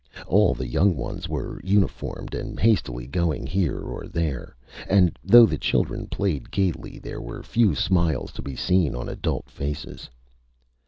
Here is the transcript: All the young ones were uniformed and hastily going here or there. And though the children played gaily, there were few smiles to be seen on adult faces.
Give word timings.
All 0.25 0.55
the 0.55 0.67
young 0.67 0.95
ones 0.97 1.29
were 1.29 1.61
uniformed 1.63 2.33
and 2.33 2.59
hastily 2.59 3.05
going 3.05 3.45
here 3.45 3.81
or 3.81 4.07
there. 4.07 4.55
And 4.89 5.15
though 5.23 5.45
the 5.45 5.59
children 5.59 6.07
played 6.07 6.49
gaily, 6.49 6.97
there 6.97 7.21
were 7.21 7.43
few 7.43 7.75
smiles 7.75 8.31
to 8.31 8.41
be 8.41 8.55
seen 8.55 8.95
on 8.95 9.07
adult 9.07 9.47
faces. 9.51 10.09